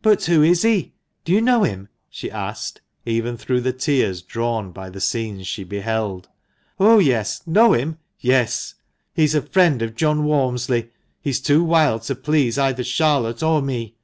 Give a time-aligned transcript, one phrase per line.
[0.00, 0.92] "But who is he?
[1.24, 5.64] Do you know him?" she asked, even through the tears drawn by the scenes she
[5.64, 6.28] beheld.
[6.78, 7.98] "Oh, yes; know him?
[8.20, 8.74] yes.
[9.12, 10.90] He's a friend of John Walmsley.
[11.20, 13.94] He's too wild to please either Charlotte or me